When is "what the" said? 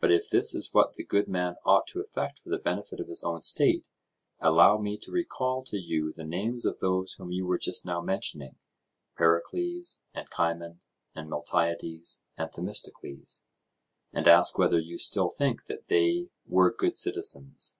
0.74-1.04